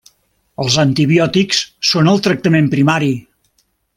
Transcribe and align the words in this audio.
Els 0.63 0.77
antibiòtics 0.83 1.59
són 1.91 2.11
el 2.15 2.23
tractament 2.29 2.73
primari. 2.75 3.15